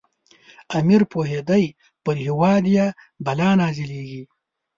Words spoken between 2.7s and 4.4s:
یې بلا نازلیږي.